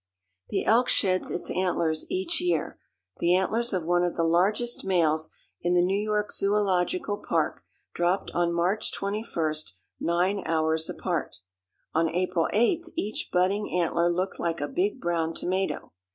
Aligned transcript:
The 0.49 0.65
elk 0.65 0.89
sheds 0.89 1.29
its 1.29 1.51
antlers 1.51 2.07
each 2.09 2.41
year. 2.41 2.79
The 3.19 3.35
antlers 3.35 3.71
of 3.71 3.85
one 3.85 4.03
of 4.03 4.15
the 4.15 4.23
largest 4.23 4.83
males 4.83 5.29
in 5.61 5.75
the 5.75 5.85
New 5.85 6.01
York 6.01 6.31
Zoological 6.31 7.17
Park 7.17 7.61
dropped 7.93 8.31
on 8.31 8.51
March 8.51 8.91
twenty 8.91 9.21
first 9.21 9.75
nine 9.99 10.41
hours 10.47 10.89
apart. 10.89 11.41
On 11.93 12.09
April 12.09 12.47
8th 12.51 12.89
each 12.95 13.29
budding 13.31 13.69
antler 13.71 14.09
looked 14.09 14.39
like 14.39 14.59
a 14.59 14.67
big 14.67 14.99
brown 14.99 15.35
tomato. 15.35 15.91